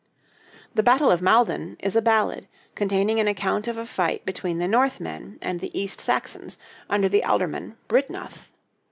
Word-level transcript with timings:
'The 0.73 0.81
Battle 0.81 1.11
of 1.11 1.21
Maldon' 1.21 1.77
is 1.79 1.95
a 1.95 2.01
ballad, 2.01 2.47
containing 2.73 3.19
an 3.19 3.27
account 3.27 3.67
of 3.67 3.77
a 3.77 3.85
fight 3.85 4.25
between 4.25 4.57
the 4.57 4.67
Northmen 4.67 5.37
and 5.43 5.59
the 5.59 5.69
East 5.79 6.01
Saxons 6.01 6.57
under 6.89 7.07
the 7.07 7.21
Aldorman, 7.23 7.75
Byrhtnoth. 7.87 8.49